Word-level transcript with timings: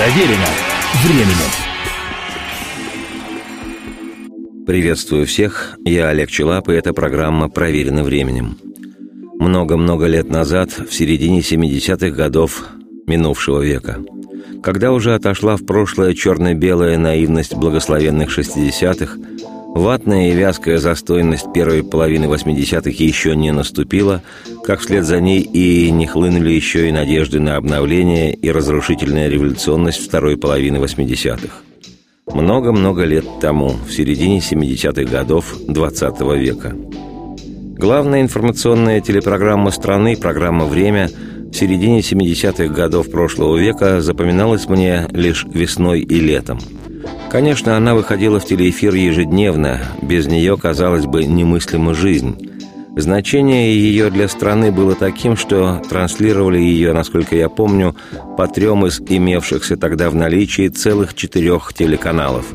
Проверено 0.00 0.46
временем. 1.04 1.50
Приветствую 4.66 5.26
всех, 5.26 5.76
я 5.84 6.08
Олег 6.08 6.30
Челап, 6.30 6.70
и 6.70 6.72
эта 6.72 6.94
программа 6.94 7.50
«Проверено 7.50 8.02
временем». 8.02 8.56
Много-много 9.38 10.06
лет 10.06 10.30
назад, 10.30 10.70
в 10.70 10.94
середине 10.94 11.40
70-х 11.40 12.16
годов 12.16 12.64
минувшего 13.06 13.60
века, 13.60 13.98
когда 14.62 14.92
уже 14.92 15.14
отошла 15.14 15.58
в 15.58 15.66
прошлое 15.66 16.14
черно-белая 16.14 16.96
наивность 16.96 17.54
благословенных 17.54 18.30
60-х, 18.30 19.18
Ватная 19.74 20.30
и 20.30 20.34
вязкая 20.34 20.78
застойность 20.78 21.52
первой 21.52 21.84
половины 21.84 22.24
80-х 22.24 22.90
еще 22.90 23.36
не 23.36 23.52
наступила, 23.52 24.20
как 24.64 24.80
вслед 24.80 25.04
за 25.04 25.20
ней 25.20 25.40
и 25.40 25.90
не 25.92 26.06
хлынули 26.06 26.50
еще 26.50 26.88
и 26.88 26.92
надежды 26.92 27.38
на 27.38 27.56
обновление 27.56 28.34
и 28.34 28.50
разрушительная 28.50 29.28
революционность 29.28 30.04
второй 30.04 30.36
половины 30.36 30.78
80-х. 30.78 31.54
Много-много 32.34 33.04
лет 33.04 33.24
тому, 33.40 33.68
в 33.68 33.92
середине 33.92 34.40
70-х 34.40 35.04
годов 35.04 35.56
20 35.68 36.20
-го 36.20 36.36
века. 36.36 36.74
Главная 37.78 38.22
информационная 38.22 39.00
телепрограмма 39.00 39.70
страны, 39.70 40.16
программа 40.16 40.66
«Время» 40.66 41.08
в 41.08 41.54
середине 41.54 42.00
70-х 42.00 42.74
годов 42.74 43.10
прошлого 43.10 43.56
века 43.56 44.00
запоминалась 44.00 44.68
мне 44.68 45.06
лишь 45.12 45.44
весной 45.44 46.00
и 46.00 46.20
летом– 46.20 46.58
Конечно, 47.30 47.76
она 47.76 47.94
выходила 47.94 48.40
в 48.40 48.44
телеэфир 48.44 48.94
ежедневно, 48.94 49.80
без 50.02 50.26
нее, 50.26 50.56
казалось 50.56 51.06
бы, 51.06 51.24
немыслима 51.24 51.94
жизнь. 51.94 52.50
Значение 52.96 53.72
ее 53.72 54.10
для 54.10 54.26
страны 54.26 54.72
было 54.72 54.96
таким, 54.96 55.36
что 55.36 55.80
транслировали 55.88 56.58
ее, 56.58 56.92
насколько 56.92 57.36
я 57.36 57.48
помню, 57.48 57.94
по 58.36 58.48
трем 58.48 58.84
из 58.86 59.00
имевшихся 59.00 59.76
тогда 59.76 60.10
в 60.10 60.16
наличии 60.16 60.68
целых 60.68 61.14
четырех 61.14 61.72
телеканалов. 61.72 62.46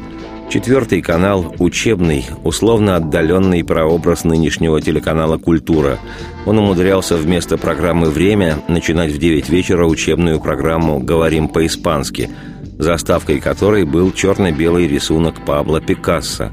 Четвертый 0.49 1.02
канал– 1.02 1.55
учебный, 1.59 2.25
условно 2.43 2.97
отдаленный 2.97 3.63
прообраз 3.63 4.25
нынешнего 4.25 4.80
телеканала 4.80 5.37
«Культура». 5.37 5.97
Он 6.45 6.59
умудрялся 6.59 7.17
вместо 7.17 7.57
программы 7.57 8.09
«Время» 8.09 8.59
начинать 8.67 9.11
в 9.11 9.17
9 9.17 9.49
вечера 9.49 9.85
учебную 9.85 10.39
программу 10.39 10.99
«Говорим 10.99 11.47
по-испански», 11.47 12.30
заставкой 12.77 13.39
которой 13.39 13.85
был 13.85 14.11
черно-белый 14.11 14.87
рисунок 14.87 15.45
Пабло 15.45 15.81
Пикассо. 15.81 16.51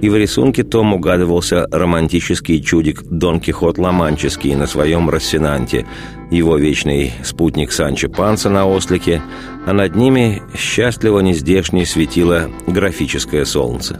И 0.00 0.08
в 0.08 0.16
рисунке 0.16 0.64
том 0.64 0.92
угадывался 0.92 1.66
романтический 1.70 2.60
чудик 2.62 3.02
Дон 3.04 3.40
Кихот 3.40 3.78
Ламанческий 3.78 4.54
на 4.54 4.66
своем 4.66 5.08
Рассенанте, 5.08 5.86
его 6.30 6.56
вечный 6.58 7.12
спутник 7.22 7.72
Санчо 7.72 8.08
Панса 8.08 8.50
на 8.50 8.66
ослике, 8.66 9.22
а 9.66 9.72
над 9.72 9.96
ними 9.96 10.42
счастливо 10.56 11.20
нездешнее 11.20 11.86
светило 11.86 12.50
графическое 12.66 13.44
солнце. 13.44 13.98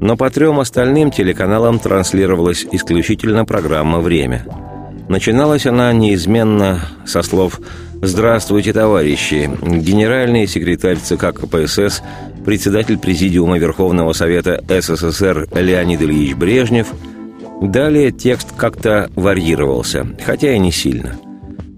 Но 0.00 0.16
по 0.16 0.30
трем 0.30 0.60
остальным 0.60 1.10
телеканалам 1.10 1.78
транслировалась 1.78 2.66
исключительно 2.70 3.44
программа 3.44 4.00
«Время». 4.00 4.44
Начиналась 5.08 5.66
она 5.66 5.92
неизменно 5.92 6.80
со 7.06 7.22
слов 7.22 7.60
Здравствуйте, 8.06 8.74
товарищи! 8.74 9.50
Генеральный 9.62 10.46
секретарь 10.46 10.98
ЦК 10.98 11.32
КПСС, 11.32 12.02
председатель 12.44 12.98
Президиума 12.98 13.58
Верховного 13.58 14.12
Совета 14.12 14.62
СССР 14.68 15.48
Леонид 15.54 16.02
Ильич 16.02 16.34
Брежнев. 16.34 16.88
Далее 17.62 18.12
текст 18.12 18.48
как-то 18.58 19.10
варьировался, 19.16 20.06
хотя 20.22 20.52
и 20.52 20.58
не 20.58 20.70
сильно. 20.70 21.18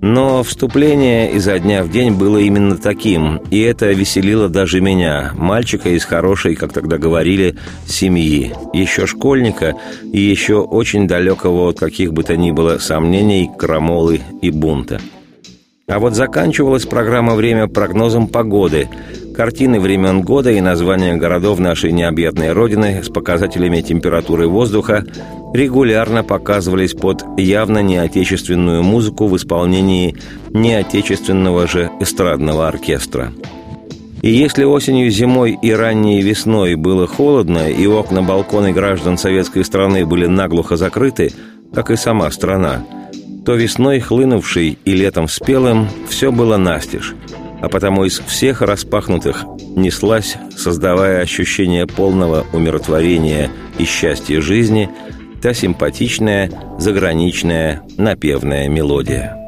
Но 0.09 0.45
вступление 0.45 1.33
изо 1.33 1.59
дня 1.59 1.83
в 1.83 1.91
день 1.91 2.13
было 2.13 2.39
именно 2.39 2.77
таким, 2.77 3.39
и 3.51 3.61
это 3.61 3.87
веселило 3.91 4.49
даже 4.49 4.81
меня, 4.81 5.33
мальчика 5.35 5.89
из 5.89 6.05
хорошей, 6.05 6.55
как 6.55 6.73
тогда 6.73 6.97
говорили, 6.97 7.57
семьи, 7.89 8.55
еще 8.73 9.09
школьника 9.09 9.75
и 10.05 10.21
еще 10.21 10.61
очень 10.61 11.09
далекого 11.09 11.71
от 11.71 11.81
каких 11.81 12.13
бы 12.13 12.23
то 12.23 12.37
ни 12.37 12.53
было 12.53 12.79
сомнений, 12.79 13.51
крамолы 13.59 14.21
и 14.43 14.51
бунта– 14.51 15.01
а 15.89 16.01
вот 16.01 16.15
заканчивалась 16.15 16.85
программа 16.85 17.37
«Время» 17.37 17.69
прогнозом 17.69 18.27
погоды, 18.27 18.89
картины 19.37 19.79
времен 19.79 20.23
года 20.23 20.51
и 20.51 20.61
названия 20.61 21.15
городов 21.15 21.59
нашей 21.59 21.93
необъятной 21.93 22.53
Родины 22.53 23.03
с 23.05 23.09
показателями 23.09 23.83
температуры 23.83 24.49
воздуха 24.49 25.05
регулярно 25.53 26.25
показывались 26.25 26.95
под 26.95 27.25
явно 27.37 27.83
неотечественную 27.83 28.83
музыку 28.83 29.29
в 29.29 29.37
исполнении 29.37 30.17
неотечественного 30.51 31.67
же 31.67 31.91
эстрадного 32.01 32.67
оркестра. 32.67 33.33
И 34.23 34.31
если 34.31 34.65
осенью, 34.65 35.11
зимой 35.11 35.59
и 35.61 35.71
ранней 35.71 36.23
весной 36.23 36.75
было 36.75 37.07
холодно, 37.07 37.71
и 37.71 37.87
окна 37.87 38.23
балконы 38.23 38.73
граждан 38.73 39.19
советской 39.19 39.65
страны 39.65 40.07
были 40.07 40.27
наглухо 40.27 40.77
закрыты, 40.77 41.33
как 41.75 41.91
и 41.91 41.97
сама 41.97 42.31
страна– 42.31 42.85
то 43.47 43.55
весной 43.55 44.01
хлынувшей 44.01 44.77
и 44.85 44.93
летом 44.93 45.29
спелым 45.29 45.89
все 46.09 46.33
было 46.33 46.57
настежь, 46.57 47.15
а 47.61 47.69
потому 47.69 48.05
из 48.05 48.19
всех 48.19 48.63
распахнутых 48.63 49.45
неслась, 49.77 50.37
создавая 50.57 51.23
ощущение 51.23 51.87
полного 51.87 52.47
умиротворения 52.53 53.51
и 53.79 53.85
счастья 53.85 54.41
жизни, 54.41 54.91
та 55.43 55.55
симпатичная, 55.55 56.51
заграничная, 56.79 57.83
напевная 57.97 58.69
мелодия. 58.69 59.46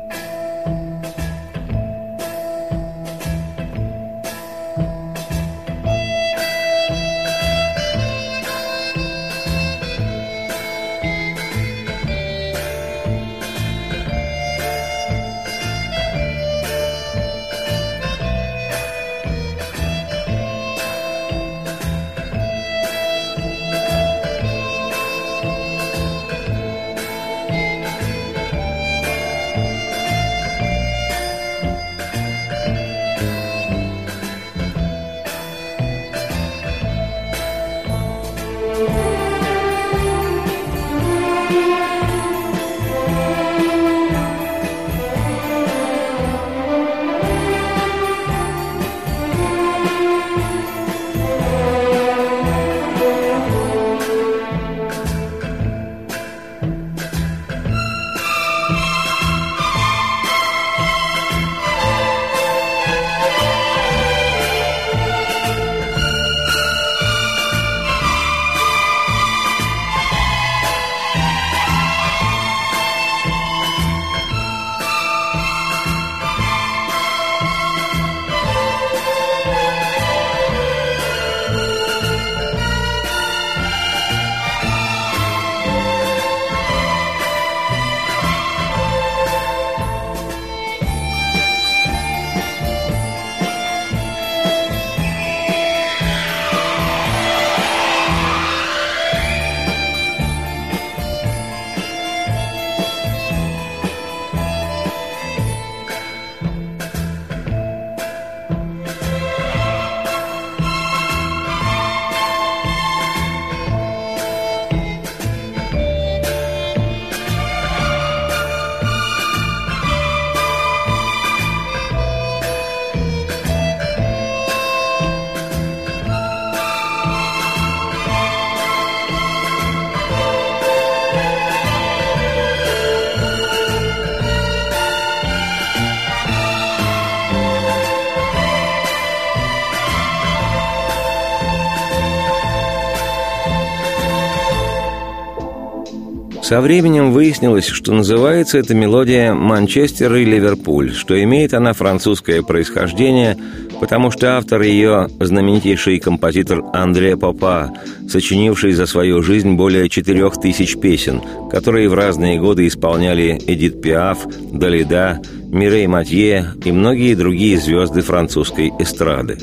Со 146.48 146.62
временем 146.62 147.12
выяснилось, 147.12 147.66
что 147.66 147.92
называется 147.92 148.56
эта 148.56 148.74
мелодия 148.74 149.34
«Манчестер 149.34 150.14
и 150.14 150.24
Ливерпуль», 150.24 150.94
что 150.94 151.22
имеет 151.22 151.52
она 151.52 151.74
французское 151.74 152.40
происхождение, 152.40 153.36
потому 153.80 154.10
что 154.10 154.38
автор 154.38 154.62
ее– 154.62 155.08
знаменитейший 155.20 155.98
композитор 155.98 156.64
Андре 156.72 157.18
Попа, 157.18 157.74
сочинивший 158.08 158.72
за 158.72 158.86
свою 158.86 159.22
жизнь 159.22 159.56
более 159.56 159.90
четырех 159.90 160.40
тысяч 160.40 160.78
песен, 160.78 161.20
которые 161.50 161.90
в 161.90 161.92
разные 161.92 162.40
годы 162.40 162.66
исполняли 162.66 163.38
Эдит 163.46 163.82
Пиаф, 163.82 164.26
Далида, 164.50 165.20
Мирей 165.50 165.86
Матье 165.86 166.54
и 166.64 166.72
многие 166.72 167.14
другие 167.14 167.58
звезды 167.58 168.00
французской 168.00 168.72
эстрады. 168.78 169.36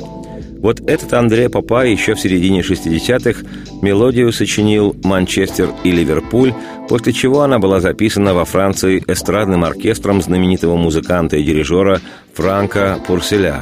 Вот 0.65 0.81
этот 0.89 1.13
Андре 1.13 1.47
Папа 1.47 1.85
еще 1.85 2.15
в 2.15 2.19
середине 2.19 2.61
60-х 2.61 3.45
мелодию 3.83 4.33
сочинил 4.33 4.95
«Манчестер 5.03 5.69
и 5.83 5.91
Ливерпуль», 5.91 6.55
после 6.89 7.13
чего 7.13 7.41
она 7.41 7.59
была 7.59 7.81
записана 7.81 8.33
во 8.33 8.45
Франции 8.45 9.03
эстрадным 9.05 9.63
оркестром 9.63 10.23
знаменитого 10.23 10.75
музыканта 10.75 11.37
и 11.37 11.43
дирижера 11.43 12.01
Франка 12.33 12.97
Пурселя. 13.05 13.61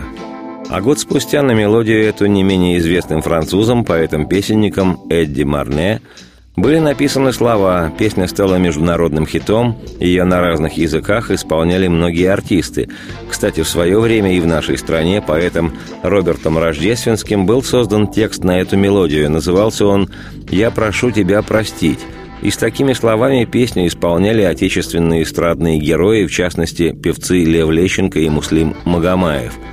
А 0.69 0.79
год 0.79 0.97
спустя 0.97 1.41
на 1.41 1.51
мелодию 1.51 2.05
эту 2.05 2.25
не 2.27 2.41
менее 2.41 2.77
известным 2.77 3.21
французом, 3.21 3.83
поэтом-песенником 3.83 5.01
Эдди 5.09 5.43
Марне– 5.43 5.99
были 6.55 6.77
написаны 6.77 7.33
слова, 7.33 7.91
песня 7.97 8.27
стала 8.27 8.57
международным 8.57 9.25
хитом, 9.25 9.75
ее 9.99 10.23
на 10.23 10.39
разных 10.39 10.73
языках 10.73 11.31
исполняли 11.31 11.87
многие 11.87 12.31
артисты. 12.31 12.89
Кстати, 13.27 13.63
в 13.63 13.67
свое 13.67 13.99
время 13.99 14.35
и 14.35 14.39
в 14.39 14.45
нашей 14.45 14.77
стране 14.77 15.19
поэтом 15.21 15.73
Робертом 16.03 16.59
Рождественским 16.59 17.47
был 17.47 17.63
создан 17.63 18.07
текст 18.07 18.43
на 18.43 18.59
эту 18.59 18.77
мелодию. 18.77 19.31
Назывался 19.31 19.87
он 19.87 20.09
«Я 20.49 20.69
прошу 20.69 21.09
тебя 21.09 21.41
простить». 21.41 21.99
И 22.43 22.51
с 22.51 22.57
такими 22.57 22.93
словами 22.93 23.45
песню 23.45 23.87
исполняли 23.87 24.41
отечественные 24.41 25.23
эстрадные 25.23 25.79
герои, 25.79 26.25
в 26.25 26.31
частности, 26.31 26.91
певцы 26.91 27.45
Лев 27.45 27.69
Лещенко 27.69 28.19
и 28.19 28.29
Муслим 28.29 28.75
Магомаев– 28.85 29.53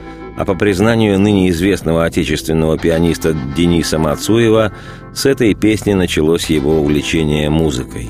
а 0.40 0.46
по 0.46 0.54
признанию 0.54 1.20
ныне 1.20 1.50
известного 1.50 2.06
отечественного 2.06 2.78
пианиста 2.78 3.36
Дениса 3.54 3.98
Мацуева, 3.98 4.72
с 5.12 5.26
этой 5.26 5.52
песни 5.52 5.92
началось 5.92 6.46
его 6.46 6.80
увлечение 6.80 7.50
музыкой. 7.50 8.08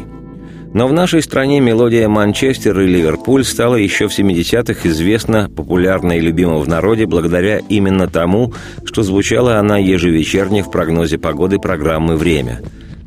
Но 0.73 0.87
в 0.87 0.93
нашей 0.93 1.23
стране 1.23 1.59
мелодия 1.59 2.09
«Манчестер» 2.09 2.79
и 2.79 2.87
«Ливерпуль» 2.87 3.43
стала 3.45 3.75
еще 3.75 4.07
в 4.07 4.17
70-х 4.17 4.89
известна, 4.89 5.51
популярна 5.51 6.13
и 6.19 6.21
любима 6.21 6.59
в 6.59 6.69
народе 6.69 7.07
благодаря 7.07 7.59
именно 7.69 8.07
тому, 8.07 8.55
что 8.85 9.03
звучала 9.03 9.59
она 9.59 9.79
ежевечерне 9.79 10.63
в 10.63 10.71
прогнозе 10.71 11.19
погоды 11.19 11.59
программы 11.59 12.15
«Время» 12.15 12.61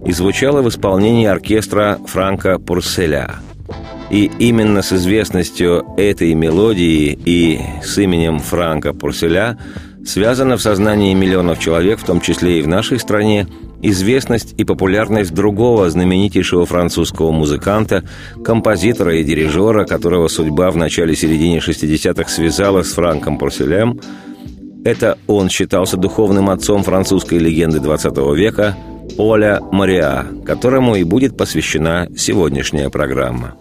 и 0.06 0.12
звучала 0.12 0.62
в 0.62 0.68
исполнении 0.68 1.28
оркестра 1.28 1.98
Франка 2.08 2.60
Пурселя– 2.60 3.36
и 4.10 4.30
именно 4.40 4.82
с 4.82 4.94
известностью 4.94 5.86
этой 5.98 6.34
мелодии 6.34 7.18
и 7.26 7.60
с 7.84 7.98
именем 7.98 8.40
Франка 8.40 8.94
Пурселя 8.94 9.58
связана 10.06 10.58
в 10.58 10.62
сознании 10.62 11.14
миллионов 11.14 11.60
человек, 11.60 12.00
в 12.00 12.06
том 12.06 12.22
числе 12.22 12.60
и 12.60 12.62
в 12.62 12.68
нашей 12.68 13.00
стране, 13.00 13.48
известность 13.82 14.54
и 14.58 14.66
популярность 14.66 15.34
другого 15.34 15.90
знаменитейшего 15.90 16.66
французского 16.66 17.32
музыканта, 17.32 18.04
композитора 18.44 19.18
и 19.18 19.24
дирижера, 19.24 19.86
которого 19.86 20.28
судьба 20.28 20.72
в 20.72 20.78
начале-середине 20.78 21.60
60-х 21.60 22.30
связала 22.30 22.84
с 22.84 22.94
Франком 22.94 23.38
Пурселем. 23.38 24.00
Это 24.86 25.18
он 25.28 25.50
считался 25.50 25.98
духовным 25.98 26.50
отцом 26.50 26.84
французской 26.84 27.40
легенды 27.40 27.80
20 27.80 28.18
века 28.36 28.76
Оля 29.18 29.60
Мариа, 29.72 30.26
которому 30.46 30.96
и 30.96 31.04
будет 31.04 31.38
посвящена 31.38 32.08
сегодняшняя 32.16 32.90
программа. 32.90 33.56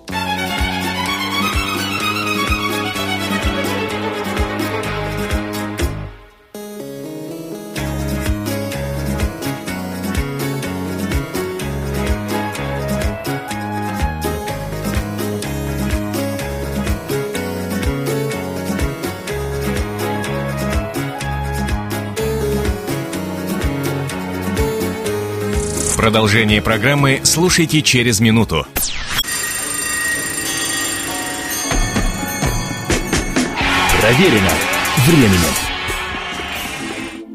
Продолжение 26.13 26.61
программы 26.61 27.21
слушайте 27.23 27.81
через 27.81 28.21
минуту. 28.21 28.67
Проверено 33.99 34.51
временем. 35.07 35.55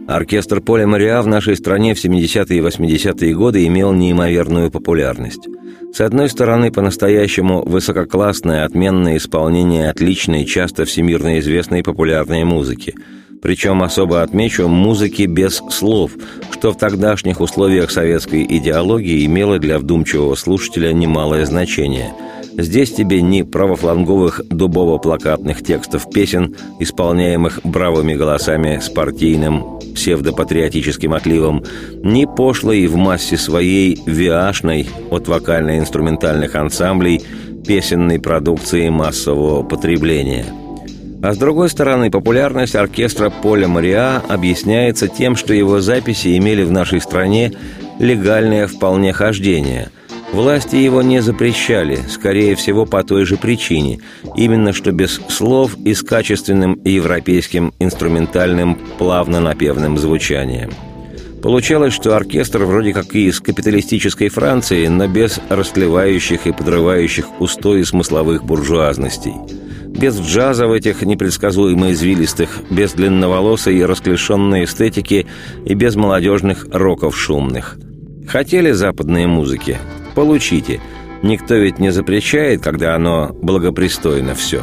Оркестр 0.08 0.62
Поля 0.62 0.86
Мариа 0.86 1.24
в 1.24 1.28
нашей 1.28 1.56
стране 1.56 1.96
в 1.96 2.06
70-е 2.06 2.60
и 2.60 2.62
80-е 2.62 3.34
годы 3.34 3.66
имел 3.66 3.94
неимоверную 3.94 4.70
популярность. 4.70 5.48
С 5.92 6.00
одной 6.00 6.30
стороны, 6.30 6.72
по-настоящему 6.72 7.64
высококлассное, 7.66 8.64
отменное 8.64 9.18
исполнение 9.18 9.90
отличной, 9.90 10.46
часто 10.46 10.86
всемирно 10.86 11.40
известной 11.40 11.82
популярной 11.82 12.44
музыки– 12.44 12.94
причем 13.48 13.82
особо 13.82 14.24
отмечу 14.24 14.68
музыки 14.68 15.22
без 15.22 15.64
слов, 15.70 16.12
что 16.52 16.74
в 16.74 16.78
тогдашних 16.78 17.40
условиях 17.40 17.92
советской 17.92 18.44
идеологии 18.44 19.26
имело 19.26 19.58
для 19.58 19.80
вдумчивого 19.80 20.36
слушателя 20.36 20.92
немалое 20.92 21.46
значение. 21.46 22.12
Здесь 22.58 22.92
тебе 22.92 23.22
ни 23.22 23.44
правофланговых 23.44 24.42
дубово-плакатных 24.50 25.64
текстов 25.64 26.10
песен, 26.12 26.58
исполняемых 26.82 27.62
бравыми 27.64 28.16
голосами 28.16 28.82
с 28.84 28.90
партийным 28.90 29.80
псевдопатриотическим 29.96 31.14
отливом, 31.14 31.64
ни 32.04 32.26
пошлой 32.26 32.86
в 32.88 32.98
массе 32.98 33.38
своей 33.38 33.98
виашной 34.06 34.90
от 35.10 35.30
вокально-инструментальных 35.30 36.54
ансамблей 36.56 37.22
песенной 37.66 38.20
продукции 38.20 38.90
массового 38.90 39.64
потребления– 39.64 40.46
а 41.22 41.34
с 41.34 41.38
другой 41.38 41.70
стороны, 41.70 42.12
популярность 42.12 42.76
оркестра 42.76 43.30
Поля 43.30 43.68
Мариа 43.68 44.22
объясняется 44.28 45.08
тем, 45.08 45.36
что 45.36 45.54
его 45.54 45.80
записи 45.82 46.38
имели 46.38 46.64
в 46.64 46.72
нашей 46.72 47.02
стране 47.02 47.54
легальное 48.00 48.68
вполне 48.68 49.14
хождение. 49.14 49.90
Власти 50.32 50.76
его 50.76 51.02
не 51.02 51.22
запрещали, 51.22 52.00
скорее 52.10 52.56
всего, 52.56 52.86
по 52.86 53.04
той 53.04 53.26
же 53.26 53.38
причине, 53.38 54.02
именно 54.36 54.74
что 54.74 54.92
без 54.92 55.22
слов 55.30 55.76
и 55.86 55.94
с 55.94 56.04
качественным 56.04 56.80
европейским 56.84 57.74
инструментальным 57.80 58.78
плавно-напевным 59.00 59.98
звучанием. 59.98 60.72
Получалось, 61.42 61.94
что 61.94 62.16
оркестр 62.16 62.66
вроде 62.66 62.94
как 62.94 63.16
и 63.16 63.28
из 63.28 63.40
капиталистической 63.40 64.28
Франции, 64.28 64.88
но 64.88 65.08
без 65.08 65.40
растлевающих 65.50 66.46
и 66.46 66.52
подрывающих 66.52 67.40
устои 67.40 67.84
смысловых 67.84 68.44
буржуазностей– 68.44 69.34
без 69.88 70.20
джаза 70.20 70.68
в 70.68 70.74
этих 70.74 71.02
непредсказуемо 71.02 71.92
извилистых, 71.92 72.62
без 72.70 72.94
длинноволосой 72.94 73.78
и 73.78 73.84
расклешенной 73.84 74.66
эстетики 74.66 75.28
и 75.66 75.74
без 75.74 75.96
молодежных 75.96 76.68
роков 76.72 77.18
шумных. 77.18 77.78
Хотели 78.28 78.72
западные 78.72 79.28
музыки? 79.28 79.78
Получите. 80.14 80.82
Никто 81.24 81.56
ведь 81.56 81.80
не 81.80 81.92
запрещает, 81.92 82.62
когда 82.62 82.96
оно 82.96 83.36
благопристойно 83.42 84.36
все. 84.36 84.62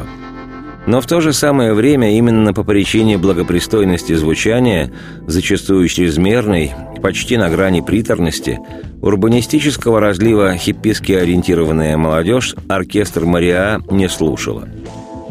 Но 0.87 1.00
в 1.00 1.07
то 1.07 1.21
же 1.21 1.33
самое 1.33 1.73
время 1.73 2.16
именно 2.16 2.52
по 2.52 2.62
причине 2.62 3.16
благопристойности 3.16 4.12
звучания, 4.12 4.93
зачастую 5.26 5.88
чрезмерной, 5.88 6.73
почти 7.02 7.38
на 7.38 7.49
грани 7.49 7.81
приторности, 7.81 8.61
урбанистического 9.00 9.99
разлива 9.99 10.54
хипписки 10.57 11.12
ориентированная 11.12 11.97
молодежь 11.97 12.54
оркестр 12.69 13.25
Мариа 13.25 13.81
не 13.90 14.09
слушала– 14.09 14.69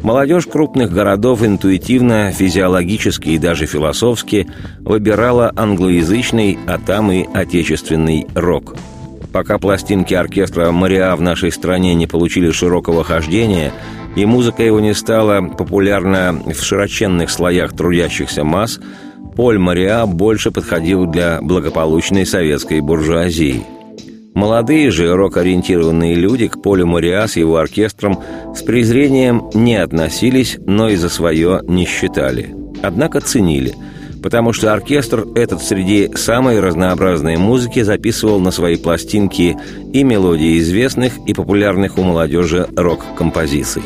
Молодежь 0.04 0.48
крупных 0.48 0.92
городов 0.92 1.44
интуитивно, 1.44 2.34
физиологически 2.34 3.30
и 3.30 3.38
даже 3.38 3.66
философски 3.68 4.48
выбирала 4.82 5.54
англоязычный, 5.56 6.60
а 6.68 6.78
там 6.78 7.10
и 7.10 7.26
отечественный 7.34 8.28
рок. 8.36 8.76
Пока 9.32 9.58
пластинки 9.58 10.14
оркестра 10.14 10.72
«Мариа» 10.72 11.16
в 11.16 11.22
нашей 11.22 11.54
стране 11.54 11.96
не 11.96 12.06
получили 12.06 12.52
широкого 12.52 13.06
хождения, 13.06 13.72
и 14.18 14.26
музыка 14.26 14.62
его 14.62 14.82
не 14.82 14.94
стала 14.94 15.42
популярна 15.42 16.38
в 16.46 16.62
широченных 16.62 17.32
слоях 17.32 17.74
трудящихся 17.74 18.44
масс, 18.44 18.82
Поль 19.38 19.58
Мариа 19.58 20.06
больше 20.06 20.52
подходил 20.52 21.06
для 21.06 21.40
благополучной 21.42 22.26
советской 22.26 22.82
буржуазии– 22.82 23.64
Молодые 24.34 24.90
же 24.90 25.14
рок-ориентированные 25.14 26.16
люди 26.16 26.48
к 26.48 26.62
Полю 26.62 26.88
Мориа 26.88 27.28
с 27.28 27.36
его 27.36 27.58
оркестром 27.58 28.20
с 28.56 28.64
презрением 28.64 29.50
не 29.54 29.76
относились, 29.76 30.58
но 30.66 30.90
и 30.90 30.96
за 30.96 31.10
свое 31.10 31.62
не 31.68 31.86
считали. 31.86 32.56
Однако 32.82 33.22
ценили. 33.22 33.76
потому 34.24 34.54
что 34.54 34.72
оркестр 34.72 35.28
этот 35.36 35.62
среди 35.62 36.10
самой 36.16 36.62
разнообразной 36.62 37.36
музыки 37.36 37.82
записывал 37.82 38.40
на 38.40 38.52
свои 38.52 38.78
пластинки 38.78 39.58
и 39.92 40.04
мелодии 40.04 40.60
известных 40.60 41.18
и 41.28 41.34
популярных 41.34 41.98
у 41.98 42.04
молодежи 42.04 42.66
рок-композиций. 42.74 43.84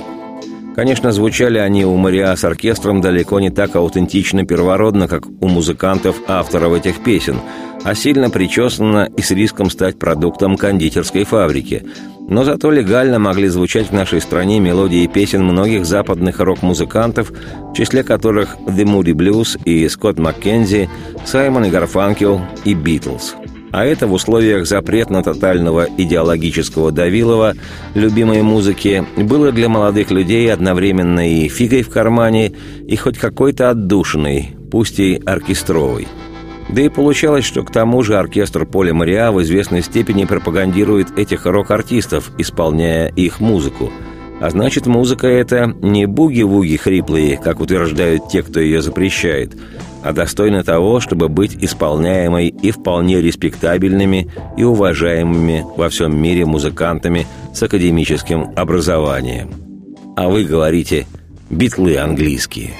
Конечно, 0.75 1.12
звучали 1.12 1.58
они 1.58 1.86
у 1.86 1.96
Мариа 1.96 2.36
с 2.36 2.44
оркестром 2.44 3.01
далеко 3.01 3.39
не 3.39 3.50
так 3.50 3.75
аутентично 3.75 4.46
первородно, 4.46 5.08
как 5.08 5.25
у 5.25 5.48
музыкантов, 5.48 6.18
авторов 6.27 6.74
этих 6.74 7.04
песен, 7.04 7.38
а 7.84 7.96
сильно 7.96 8.29
причесанно 8.29 9.10
и 9.15 9.22
с 9.22 9.31
риском 9.31 9.69
стать 9.69 9.98
продуктом 10.00 10.57
кондитерской 10.57 11.24
фабрики. 11.24 11.84
Но 12.29 12.43
зато 12.43 12.72
легально 12.72 13.19
могли 13.19 13.48
звучать 13.48 13.89
в 13.89 13.93
нашей 13.93 14.19
стране 14.19 14.60
мелодии 14.60 15.07
песен 15.07 15.43
многих 15.43 15.86
западных 15.86 16.39
рок-музыкантов, 16.39 17.31
в 17.31 17.74
числе 17.74 18.03
которых 18.03 18.57
The 18.65 18.84
Moody 18.84 19.13
Blues 19.13 19.60
и 19.63 19.88
Скотт 19.88 20.19
Маккензи, 20.19 20.89
Саймон 21.25 21.65
и 21.65 21.69
Гарфанкел 21.69 22.41
и 22.65 22.74
Битлз– 22.74 23.36
а 23.72 23.86
это 23.86 24.07
в 24.07 24.13
условиях 24.13 24.65
запретно-тотального 24.65 25.88
идеологического 25.98 26.91
давилова 26.91 27.53
любимой 27.93 28.41
музыки 28.41 29.05
было 29.17 29.51
для 29.51 29.69
молодых 29.69 30.12
людей 30.12 30.51
одновременно 30.51 31.29
и 31.29 31.48
фигой 31.50 31.84
в 31.84 31.89
кармане, 31.89 32.53
и 32.88 32.96
хоть 32.96 33.17
какой-то 33.17 33.69
отдушиной, 33.69 34.55
пусть 34.72 35.00
и 35.00 35.22
оркестровой. 35.25 36.07
Да 36.70 36.82
и 36.82 36.90
получалось, 36.90 37.46
что 37.46 37.64
к 37.64 37.72
тому 37.72 38.04
же 38.04 38.18
оркестр 38.18 38.66
Поля 38.66 38.94
Мариа 38.94 39.32
в 39.32 39.42
известной 39.42 39.82
степени 39.82 40.26
пропагандирует 40.26 41.18
этих 41.18 41.46
рок-артистов, 41.46 42.32
исполняя 42.38 43.08
их 43.08 43.40
музыку. 43.40 43.92
А 44.40 44.50
значит, 44.50 44.86
музыка 44.86 45.28
эта 45.28 45.74
не 45.82 46.06
буги-вуги 46.06 46.76
хриплые, 46.76 47.38
как 47.38 47.60
утверждают 47.60 48.30
те, 48.30 48.44
кто 48.44 48.60
ее 48.60 48.82
запрещает– 48.82 49.56
а 50.08 50.14
достойны 50.14 50.64
того, 50.64 51.02
чтобы 51.02 51.28
быть 51.28 51.58
исполняемой 51.60 52.48
и 52.48 52.72
вполне 52.72 53.22
респектабельными 53.22 54.30
и 54.56 54.64
уважаемыми 54.64 55.66
во 55.76 55.90
всем 55.90 56.18
мире 56.18 56.46
музыкантами 56.46 57.28
с 57.54 57.62
академическим 57.64 58.54
образованием. 58.56 59.50
А 60.16 60.30
вы 60.30 60.46
говорите 60.46 61.08
«битлы 61.50 61.98
английские». 61.98 62.72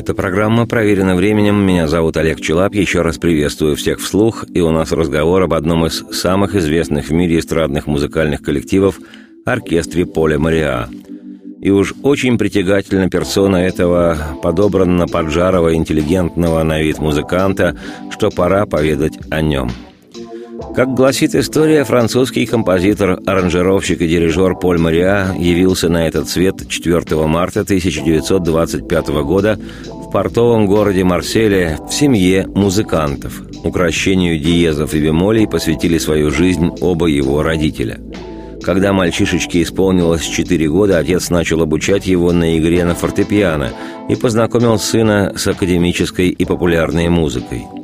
Эта 0.00 0.14
программа 0.14 0.66
проверена 0.66 1.14
временем. 1.14 1.56
Меня 1.56 1.86
зовут 1.86 2.16
Олег 2.16 2.40
Челап. 2.40 2.72
Еще 2.72 3.02
раз 3.02 3.18
приветствую 3.18 3.76
всех 3.76 4.00
вслух. 4.00 4.46
И 4.54 4.62
у 4.62 4.70
нас 4.70 4.92
разговор 4.92 5.42
об 5.42 5.52
одном 5.52 5.84
из 5.84 6.02
самых 6.10 6.54
известных 6.54 7.08
в 7.08 7.12
мире 7.12 7.38
эстрадных 7.38 7.86
музыкальных 7.86 8.40
коллективов– 8.40 8.98
оркестре 9.44 10.06
Поля 10.06 10.38
Мариа. 10.38 10.88
И 11.60 11.68
уж 11.68 11.92
очень 12.02 12.38
притягательна 12.38 13.10
персона 13.10 13.58
этого 13.58 14.16
подобранно 14.42 15.06
поджарого, 15.06 15.74
интеллигентного 15.74 16.62
на 16.62 16.80
вид 16.80 16.98
музыканта, 16.98 17.76
что 18.10 18.30
пора 18.30 18.64
поведать 18.64 19.18
о 19.30 19.42
нем– 19.42 19.70
как 20.74 20.94
гласит 20.94 21.34
история, 21.34 21.84
французский 21.84 22.46
композитор, 22.46 23.20
аранжировщик 23.26 24.00
и 24.02 24.08
дирижер 24.08 24.54
Поль 24.54 24.78
Мариа 24.78 25.34
явился 25.36 25.88
на 25.88 26.06
этот 26.06 26.28
свет 26.28 26.68
4 26.68 27.26
марта 27.26 27.60
1925 27.60 29.08
года 29.24 29.58
в 29.86 30.10
портовом 30.10 30.66
городе 30.66 31.02
Марселе 31.02 31.78
в 31.88 31.92
семье 31.92 32.46
музыкантов. 32.46 33.42
Укращению 33.64 34.38
диезов 34.38 34.94
и 34.94 35.00
бемолей 35.00 35.48
посвятили 35.48 35.98
свою 35.98 36.30
жизнь 36.30 36.70
оба 36.80 37.06
его 37.06 37.42
родителя. 37.42 38.00
Когда 38.62 38.92
мальчишечке 38.92 39.62
исполнилось 39.62 40.22
4 40.22 40.68
года, 40.68 40.98
отец 40.98 41.30
начал 41.30 41.62
обучать 41.62 42.06
его 42.06 42.32
на 42.32 42.58
игре 42.58 42.84
на 42.84 42.94
фортепиано 42.94 43.70
и 44.08 44.14
познакомил 44.14 44.78
сына 44.78 45.32
с 45.36 45.46
академической 45.48 46.28
и 46.28 46.44
популярной 46.44 47.08
музыкой– 47.08 47.64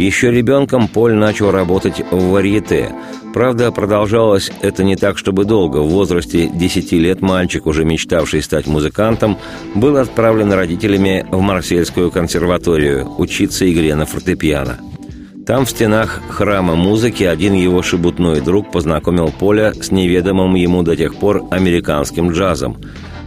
еще 0.00 0.30
ребенком 0.30 0.88
Поль 0.88 1.14
начал 1.14 1.50
работать 1.50 2.02
в 2.10 2.30
варьете. 2.30 2.92
Правда, 3.32 3.70
продолжалось 3.70 4.50
это 4.60 4.82
не 4.82 4.96
так, 4.96 5.18
чтобы 5.18 5.44
долго. 5.44 5.78
В 5.78 5.90
возрасте 5.90 6.48
10 6.52 6.92
лет 6.92 7.20
мальчик, 7.20 7.66
уже 7.66 7.84
мечтавший 7.84 8.42
стать 8.42 8.66
музыкантом, 8.66 9.38
был 9.74 9.96
отправлен 9.96 10.52
родителями 10.52 11.24
в 11.30 11.40
Марсельскую 11.40 12.10
консерваторию 12.10 13.08
учиться 13.18 13.70
игре 13.70 13.94
на 13.94 14.06
фортепиано. 14.06 14.78
Там, 15.46 15.64
в 15.64 15.70
стенах 15.70 16.20
храма 16.28 16.76
музыки, 16.76 17.24
один 17.24 17.54
его 17.54 17.82
шебутной 17.82 18.40
друг 18.40 18.70
познакомил 18.70 19.32
Поля 19.36 19.72
с 19.72 19.90
неведомым 19.90 20.54
ему 20.54 20.82
до 20.82 20.96
тех 20.96 21.14
пор 21.16 21.44
американским 21.50 22.30
джазом. 22.32 22.76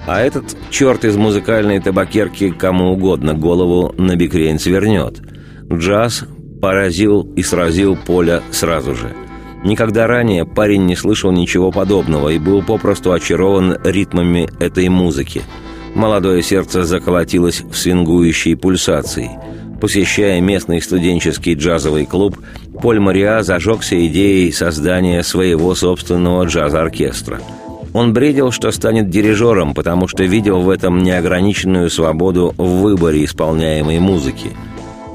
А 0.05 0.21
этот 0.21 0.55
черт 0.69 1.05
из 1.05 1.15
музыкальной 1.15 1.79
табакерки 1.79 2.51
кому 2.51 2.91
угодно 2.91 3.33
голову 3.33 3.93
на 3.97 4.15
бикрень 4.15 4.59
свернет. 4.59 5.21
Джаз 5.71 6.25
поразил 6.63 7.27
и 7.35 7.43
сразил 7.43 7.97
Поля 7.97 8.41
сразу 8.51 8.95
же. 8.95 9.13
Никогда 9.65 10.07
ранее 10.07 10.45
парень 10.45 10.85
не 10.85 10.95
слышал 10.95 11.29
ничего 11.29 11.71
подобного 11.71 12.29
и 12.29 12.39
был 12.39 12.63
попросту 12.63 13.11
очарован 13.11 13.79
ритмами 13.83 14.47
этой 14.61 14.87
музыки. 14.87 15.41
Молодое 15.93 16.41
сердце 16.41 16.85
заколотилось 16.85 17.63
в 17.69 17.75
свингующей 17.75 18.55
пульсации. 18.55 19.31
Посещая 19.81 20.39
местный 20.39 20.81
студенческий 20.81 21.55
джазовый 21.55 22.05
клуб, 22.05 22.37
Поль 22.81 23.01
Мариа 23.01 23.43
зажегся 23.43 23.97
идеей 24.07 24.49
создания 24.53 25.21
своего 25.23 25.75
собственного 25.75 26.45
джаз-оркестра. 26.45 27.41
Он 27.91 28.13
бредил, 28.13 28.51
что 28.51 28.71
станет 28.71 29.09
дирижером, 29.09 29.73
потому 29.73 30.07
что 30.07 30.23
видел 30.23 30.61
в 30.61 30.69
этом 30.69 31.03
неограниченную 31.03 31.89
свободу 31.89 32.53
в 32.57 32.79
выборе 32.83 33.25
исполняемой 33.25 33.99
музыки– 33.99 34.51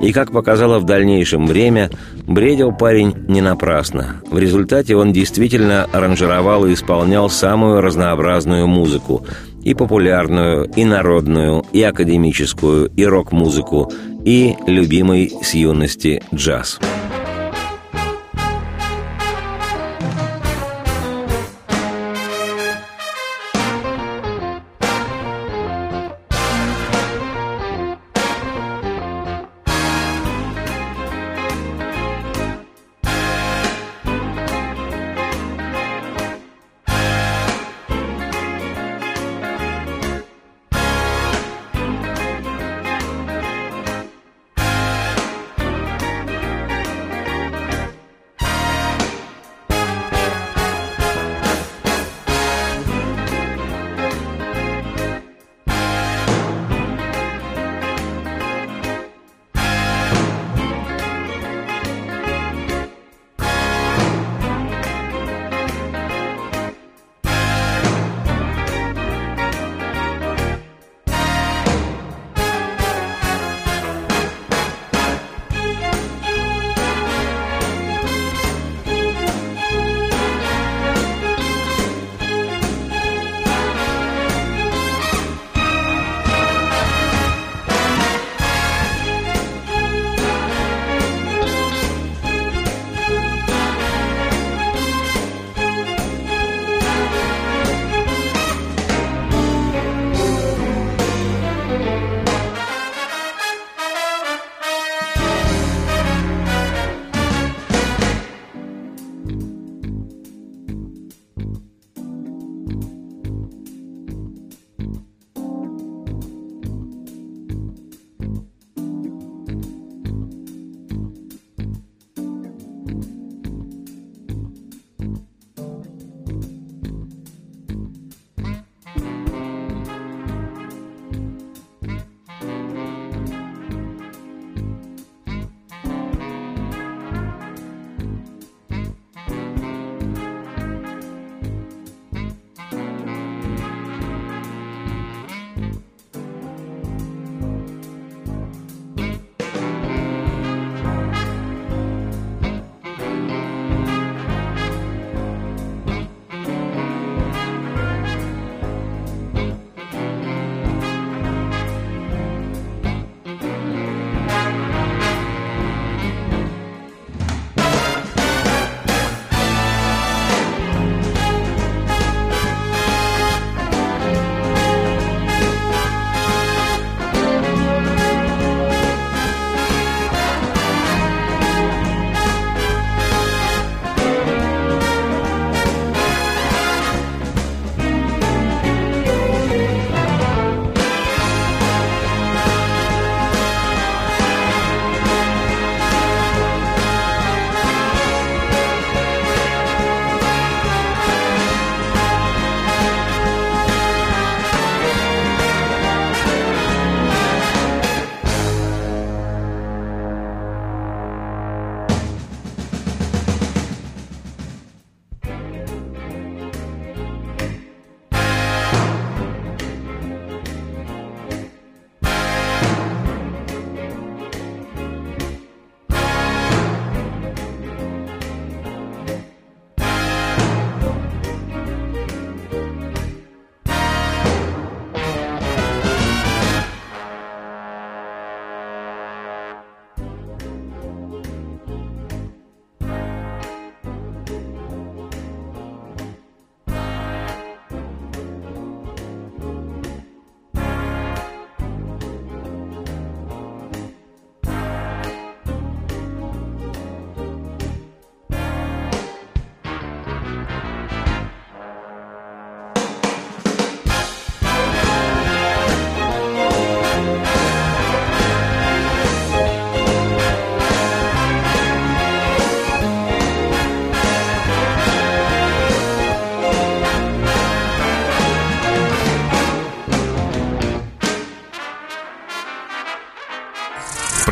и, 0.01 0.13
как 0.13 0.33
показало 0.33 0.79
в 0.79 0.85
дальнейшем 0.85 1.47
время, 1.47 1.91
бредил 2.27 2.73
парень 2.73 3.15
не 3.29 3.41
напрасно. 3.41 4.23
В 4.31 4.39
результате 4.39 4.97
он 4.97 5.13
действительно 5.13 5.85
аранжировал 5.93 6.67
и 6.67 6.75
исполнял 6.75 7.29
самую 7.31 7.81
разнообразную 7.81 8.67
музыку. 8.67 9.25
И 9.65 9.75
популярную, 9.75 10.65
и 10.65 10.85
народную, 10.85 11.65
и 11.73 11.83
академическую, 11.83 12.91
и 12.97 13.05
рок-музыку, 13.05 13.93
и 14.25 14.57
любимый 14.67 15.33
с 15.43 15.55
юности 15.55 16.23
джаз. 16.33 16.79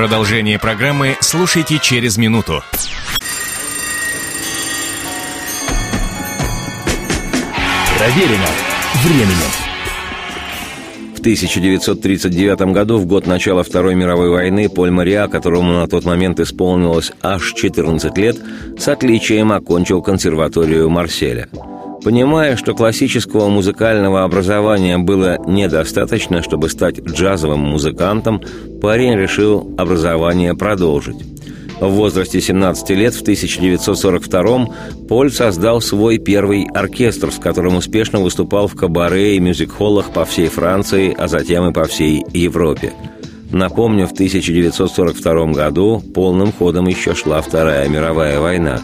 Продолжение 0.07 0.57
программы 0.57 1.17
слушайте 1.19 1.81
через 1.83 2.17
минуту. 2.17 2.63
Проверено 7.99 8.47
временем. 9.03 9.51
В 11.17 11.19
1939 11.19 12.73
году, 12.73 12.99
в 12.99 13.07
год 13.07 13.27
начала 13.27 13.65
Второй 13.65 13.97
мировой 13.97 14.31
войны, 14.31 14.69
Поль 14.69 14.93
Мариа, 14.93 15.27
которому 15.27 15.73
на 15.73 15.89
тот 15.89 16.05
момент 16.05 16.39
исполнилось 16.39 17.11
аж 17.21 17.53
14 17.55 18.17
лет, 18.17 18.37
с 18.79 18.87
отличием 18.87 19.51
окончил 19.51 20.03
консерваторию 20.03 20.89
Марселя. 20.89 21.49
Понимая, 22.07 22.55
что 22.55 22.73
классического 22.73 23.49
музыкального 23.49 24.23
образования 24.23 24.97
было 24.97 25.39
недостаточно, 25.45 26.41
чтобы 26.41 26.69
стать 26.69 27.01
джазовым 27.01 27.59
музыкантом, 27.59 28.41
парень 28.81 29.17
решил 29.17 29.75
образование 29.77 30.55
продолжить. 30.55 31.17
В 31.81 31.89
возрасте 31.89 32.41
17 32.41 32.91
лет 32.91 33.13
в 33.13 33.23
1942 33.23 34.67
Поль 35.09 35.33
создал 35.33 35.81
свой 35.81 36.19
первый 36.19 36.69
оркестр, 36.73 37.33
с 37.33 37.41
которым 37.41 37.75
успешно 37.75 38.21
выступал 38.21 38.69
в 38.69 38.77
кабаре 38.77 39.35
и 39.35 39.41
мюзик-холлах 39.41 40.13
по 40.13 40.25
всей 40.25 40.47
Франции, 40.47 41.13
а 41.13 41.27
затем 41.27 41.69
и 41.69 41.73
по 41.73 41.87
всей 41.87 42.25
Европе. 42.33 42.93
Напомню, 43.51 44.07
в 44.07 44.13
1942 44.13 45.47
году 45.47 46.01
полным 46.15 46.53
ходом 46.53 46.87
еще 46.87 47.17
шла 47.17 47.43
Вторая 47.43 47.89
мировая 47.89 48.39
война. 48.39 48.79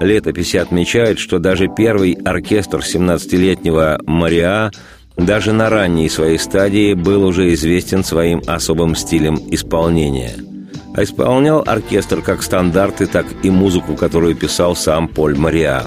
Летописи 0.00 0.56
отмечают, 0.56 1.18
что 1.18 1.38
даже 1.38 1.68
первый 1.68 2.12
оркестр 2.12 2.78
17-летнего 2.78 4.00
Мариа 4.06 4.70
даже 5.16 5.52
на 5.52 5.68
ранней 5.70 6.08
своей 6.08 6.38
стадии 6.38 6.94
был 6.94 7.24
уже 7.24 7.52
известен 7.54 8.02
своим 8.02 8.42
особым 8.46 8.96
стилем 8.96 9.38
исполнения– 9.50 10.34
а 10.94 11.02
исполнял 11.02 11.62
оркестр 11.66 12.20
как 12.20 12.42
стандарты, 12.42 13.06
так 13.06 13.26
и 13.42 13.50
музыку, 13.50 13.94
которую 13.94 14.34
писал 14.34 14.74
сам 14.74 15.08
Поль 15.08 15.36
Мариа. 15.36 15.84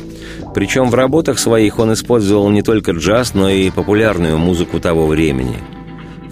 Причем 0.53 0.89
в 0.89 0.95
работах 0.95 1.39
своих 1.39 1.79
он 1.79 1.93
использовал 1.93 2.49
не 2.49 2.61
только 2.61 2.91
джаз, 2.91 3.33
но 3.33 3.49
и 3.49 3.69
популярную 3.69 4.37
музыку 4.37 4.79
того 4.79 5.07
времени. 5.07 5.57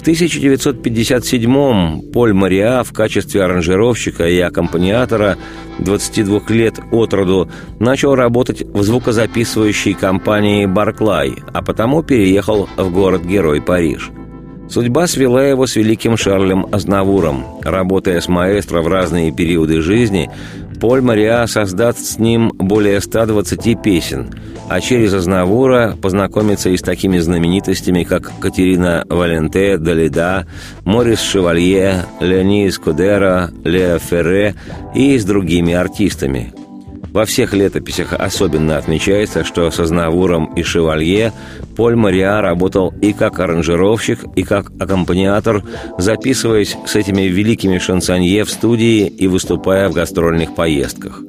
В 0.02 0.04
1957-м 0.04 2.12
Поль 2.12 2.34
Мариа 2.34 2.84
в 2.84 2.92
качестве 2.92 3.44
аранжировщика 3.44 4.28
и 4.28 4.40
аккомпаниатора 4.40 5.38
22 5.78 6.42
лет 6.50 6.80
от 6.92 7.14
роду 7.14 7.48
начал 7.78 8.16
работать 8.16 8.64
в 8.64 8.82
звукозаписывающей 8.82 9.94
компании 9.94 10.66
«Барклай», 10.66 11.36
а 11.54 11.62
потому 11.62 12.02
переехал 12.02 12.68
в 12.78 12.92
город-герой 12.92 13.62
Париж– 13.62 14.10
Судьба 14.72 15.06
свела 15.08 15.44
его 15.44 15.68
с 15.68 15.76
великим 15.76 16.16
Шарлем 16.16 16.66
Азнавуром. 16.72 17.44
Работая 17.62 18.22
с 18.22 18.30
маэстро 18.30 18.82
в 18.82 18.88
разные 18.88 19.34
периоды 19.34 19.82
жизни, 19.82 20.32
Поль 20.82 21.02
Мариа 21.02 21.46
создаст 21.46 22.04
с 22.04 22.18
ним 22.18 22.52
более 22.58 23.02
120 23.02 23.80
песен, 23.84 24.34
а 24.68 24.82
через 24.82 25.14
Азнавура 25.14 25.96
познакомится 26.02 26.72
и 26.72 26.78
с 26.78 26.82
такими 26.82 27.20
знаменитостями, 27.20 28.02
как 28.04 28.32
Катерина 28.40 29.06
Валенте, 29.08 29.78
Далида, 29.78 30.48
Морис 30.84 31.22
Шевалье, 31.22 32.06
Леонид 32.20 32.74
Скудера, 32.74 33.52
Лео 33.64 34.00
Ферре 34.00 34.56
и 34.96 35.20
с 35.20 35.24
другими 35.24 35.74
артистами– 35.74 36.52
во 37.12 37.26
всех 37.26 37.54
летописях 37.54 38.14
особенно 38.14 38.78
отмечается, 38.78 39.44
что 39.44 39.70
со 39.72 39.86
Знавуром 39.86 40.54
и 40.56 40.64
Шевалье 40.64 41.34
Поль 41.76 41.96
Мариа 41.96 42.42
работал 42.42 42.94
и 43.02 43.14
как 43.14 43.40
аранжировщик, 43.40 44.20
и 44.36 44.44
как 44.44 44.72
аккомпаниатор, 44.80 45.64
записываясь 45.98 46.78
с 46.86 46.96
этими 46.96 47.24
великими 47.24 47.78
шансонье 47.80 48.44
в 48.44 48.50
студии 48.50 49.08
и 49.08 49.28
выступая 49.28 49.90
в 49.90 49.94
гастрольных 49.94 50.56
поездках. 50.56 51.22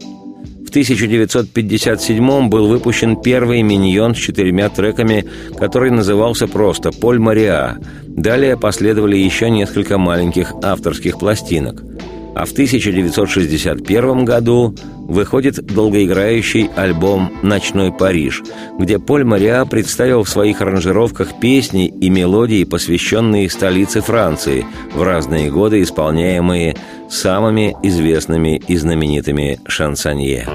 В 0.64 0.70
1957 0.72 2.48
был 2.48 2.66
выпущен 2.66 3.20
первый 3.20 3.60
миньон 3.62 4.14
с 4.14 4.18
четырьмя 4.18 4.70
треками, 4.70 5.26
который 5.58 5.90
назывался 5.90 6.48
просто 6.48 6.92
«Поль 6.92 7.18
Мариа». 7.18 7.76
Далее 8.06 8.56
последовали 8.56 9.16
еще 9.16 9.50
несколько 9.50 9.98
маленьких 9.98 10.52
авторских 10.62 11.18
пластинок– 11.18 11.82
а 12.34 12.44
в 12.44 12.52
1961 12.52 14.24
году 14.24 14.74
выходит 15.08 15.56
долгоиграющий 15.66 16.70
альбом 16.76 17.30
«Ночной 17.42 17.92
Париж», 17.92 18.42
где 18.78 18.98
Поль 18.98 19.24
Мариа 19.24 19.64
представил 19.64 20.22
в 20.22 20.28
своих 20.28 20.60
аранжировках 20.60 21.38
песни 21.40 21.88
и 21.88 22.08
мелодии, 22.08 22.64
посвященные 22.64 23.50
столице 23.50 24.00
Франции, 24.00 24.64
в 24.94 25.02
разные 25.02 25.50
годы 25.50 25.82
исполняемые 25.82 26.76
самыми 27.10 27.76
известными 27.82 28.62
и 28.66 28.76
знаменитыми 28.76 29.60
шансонье. 29.66 30.48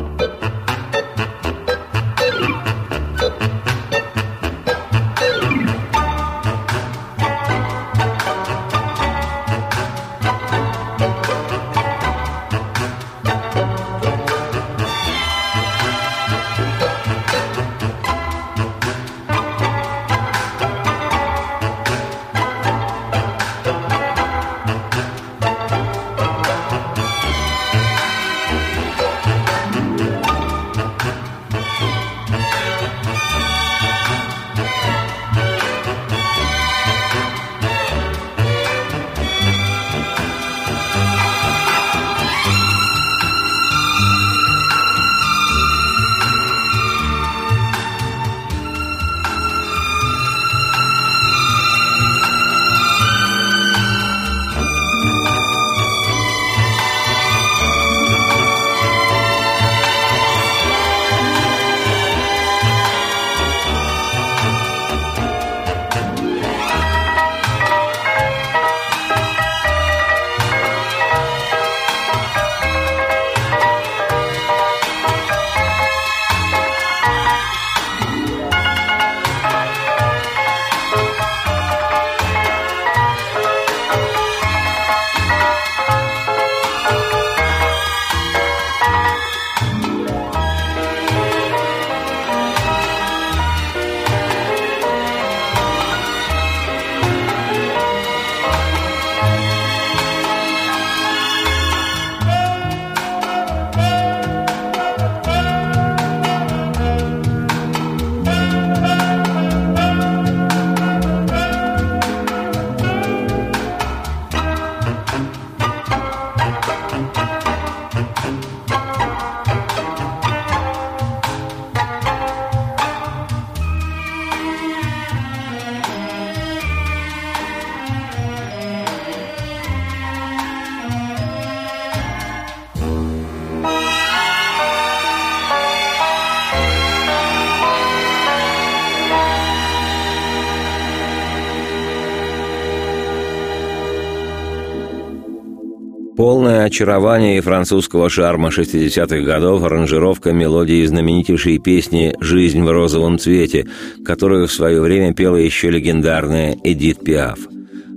Очарование 146.77 147.41
французского 147.41 148.07
шарма 148.07 148.49
60-х 148.49 149.21
годов 149.21 149.63
аранжировка 149.63 150.31
мелодии 150.31 150.85
знаменитейшей 150.85 151.57
песни 151.57 152.13
«Жизнь 152.19 152.61
в 152.61 152.69
розовом 152.69 153.17
цвете», 153.17 153.65
которую 154.05 154.47
в 154.47 154.51
свое 154.51 154.79
время 154.79 155.11
пела 155.15 155.37
еще 155.37 155.71
легендарная 155.71 156.55
Эдит 156.63 157.03
Пиаф. 157.03 157.39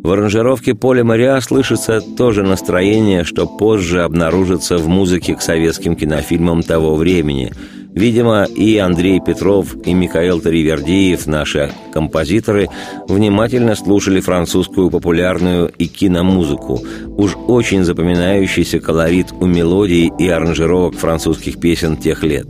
В 0.02 0.10
аранжировке 0.10 0.74
Поля 0.74 1.04
Мариа 1.04 1.42
слышится 1.42 2.00
то 2.00 2.30
же 2.30 2.42
настроение, 2.42 3.24
что 3.24 3.46
позже 3.46 4.00
обнаружится 4.00 4.78
в 4.78 4.88
музыке 4.88 5.34
к 5.34 5.42
советским 5.42 5.94
кинофильмам 5.94 6.62
того 6.62 6.96
времени– 6.96 7.52
Видимо, 7.92 8.44
и 8.44 8.78
Андрей 8.78 9.20
Петров, 9.20 9.74
и 9.84 9.92
Михаил 9.92 10.40
Таривердиев, 10.40 11.26
наши 11.26 11.72
композиторы, 11.92 12.68
внимательно 13.08 13.74
слушали 13.74 14.20
французскую 14.20 14.90
популярную 14.90 15.72
и 15.76 15.86
киномузыку. 15.86 16.80
Уж 17.08 17.36
очень 17.48 17.82
запоминающийся 17.82 18.78
колорит 18.78 19.32
у 19.32 19.46
мелодий 19.46 20.12
и 20.18 20.28
аранжировок 20.28 20.94
французских 20.94 21.58
песен 21.58 21.96
тех 21.96 22.22
лет. 22.22 22.46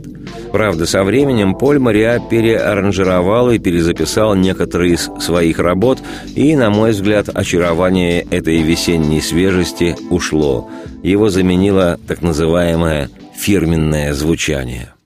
Правда, 0.51 0.85
со 0.85 1.03
временем 1.03 1.55
Поль 1.55 1.79
Мариа 1.79 2.19
переаранжировал 2.19 3.49
и 3.49 3.57
перезаписал 3.57 4.35
некоторые 4.35 4.93
из 4.93 5.09
своих 5.19 5.57
работ, 5.57 5.99
и, 6.35 6.55
на 6.55 6.69
мой 6.69 6.91
взгляд, 6.91 7.29
очарование 7.33 8.21
этой 8.29 8.61
весенней 8.61 9.21
свежести 9.21 9.95
ушло. 10.11 10.69
Его 11.01 11.29
заменило 11.29 11.99
так 12.07 12.21
называемое 12.21 13.09
фирменное 13.35 14.13
звучание– 14.13 14.93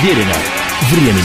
Проверено 0.00 0.34
временем. 0.92 1.24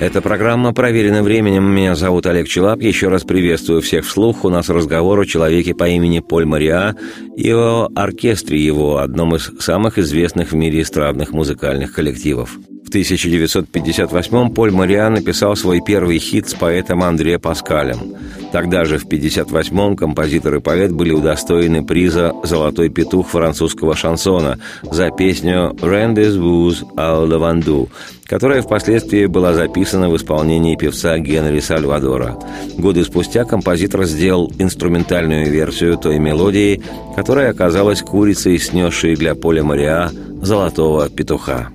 Эта 0.00 0.20
программа 0.20 0.72
проверена 0.72 1.22
временем. 1.22 1.64
Меня 1.64 1.94
зовут 1.94 2.26
Олег 2.26 2.48
Челап. 2.48 2.80
Еще 2.82 3.08
раз 3.08 3.22
приветствую 3.22 3.82
всех 3.82 4.04
вслух. 4.04 4.44
У 4.44 4.48
нас 4.48 4.68
разговор 4.68 5.20
о 5.20 5.26
человеке 5.26 5.74
по 5.74 5.88
имени 5.88 6.18
Поль 6.18 6.44
Мариа 6.44 6.96
и 7.36 7.52
о 7.52 7.88
оркестре 7.94 8.58
его, 8.58 8.98
одном 8.98 9.36
из 9.36 9.52
самых 9.60 9.98
известных 9.98 10.50
в 10.50 10.56
мире 10.56 10.82
эстрадных 10.82 11.30
музыкальных 11.30 11.92
коллективов. 11.92 12.50
В 12.84 12.90
1958-м 12.90 14.50
Поль 14.50 14.72
Мариа 14.72 15.10
написал 15.10 15.54
свой 15.54 15.82
первый 15.86 16.18
хит 16.18 16.48
с 16.48 16.54
поэтом 16.54 17.04
Андре 17.04 17.38
Паскалем. 17.38 18.16
Тогда 18.54 18.84
же, 18.84 18.98
в 18.98 19.06
1958-м, 19.08 19.96
композитор 19.96 20.54
и 20.54 20.60
поэт 20.60 20.92
были 20.92 21.10
удостоены 21.10 21.84
приза 21.84 22.32
«Золотой 22.44 22.88
петух» 22.88 23.26
французского 23.26 23.96
шансона 23.96 24.60
за 24.84 25.10
песню 25.10 25.74
«Rendez 25.80 26.38
vous 26.38 26.76
à 26.94 27.26
Lavandou», 27.26 27.88
которая 28.26 28.62
впоследствии 28.62 29.26
была 29.26 29.54
записана 29.54 30.08
в 30.08 30.16
исполнении 30.16 30.76
певца 30.76 31.18
Генри 31.18 31.58
Сальвадора. 31.58 32.38
Годы 32.78 33.02
спустя 33.02 33.44
композитор 33.44 34.04
сделал 34.04 34.52
инструментальную 34.60 35.50
версию 35.50 35.98
той 35.98 36.20
мелодии, 36.20 36.80
которая 37.16 37.50
оказалась 37.50 38.02
курицей, 38.02 38.60
снесшей 38.60 39.16
для 39.16 39.34
Поля 39.34 39.64
Мариа 39.64 40.12
«Золотого 40.42 41.10
петуха». 41.10 41.72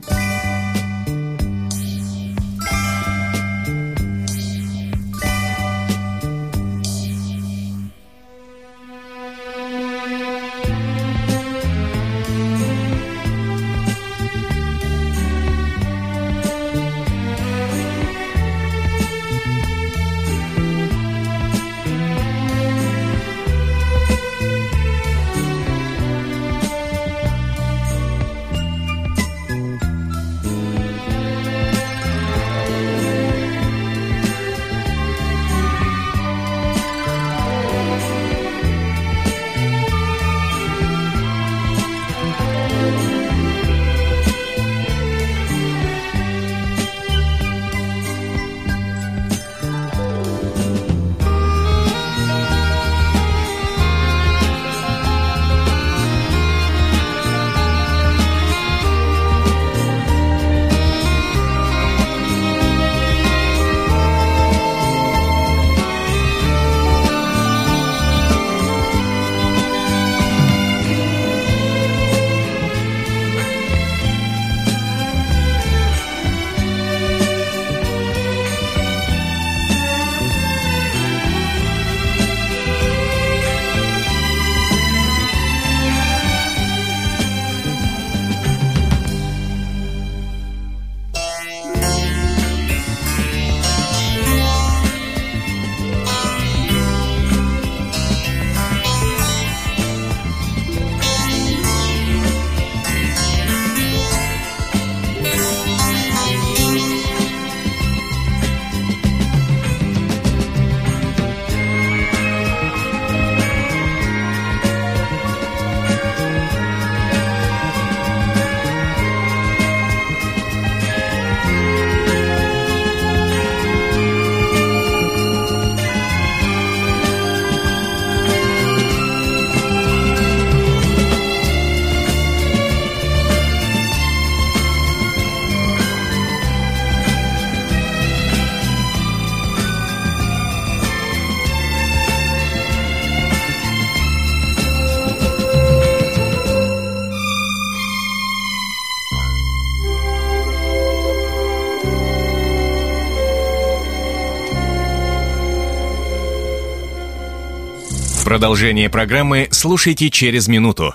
Продолжение 158.30 158.92
программы 158.92 159.48
слушайте 159.50 160.12
через 160.12 160.48
минуту. 160.48 160.94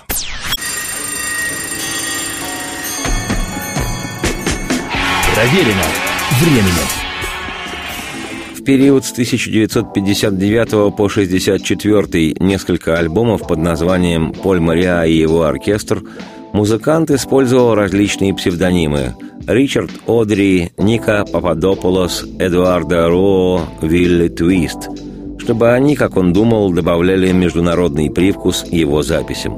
Проверено 5.33 5.83
временем. 6.39 6.87
В 8.57 8.63
период 8.63 9.03
с 9.03 9.11
1959 9.11 10.95
по 10.95 11.07
1964 11.07 12.37
несколько 12.39 12.97
альбомов 12.97 13.45
под 13.45 13.59
названием 13.59 14.31
«Поль 14.31 14.61
Мариа 14.61 15.03
и 15.03 15.17
его 15.17 15.43
оркестр» 15.43 16.03
музыкант 16.53 17.11
использовал 17.11 17.75
различные 17.75 18.33
псевдонимы– 18.33 19.13
Ричард 19.45 19.91
Одри, 20.07 20.71
Ника 20.77 21.25
Пападополос, 21.25 22.23
Эдуарда 22.39 23.09
Ро, 23.09 23.67
Вилли 23.81 24.29
Твист– 24.29 24.87
чтобы 25.45 25.71
они, 25.73 25.95
как 25.95 26.17
он 26.17 26.33
думал, 26.33 26.71
добавляли 26.71 27.31
международный 27.31 28.09
привкус 28.09 28.65
его 28.65 29.03
записям. 29.03 29.55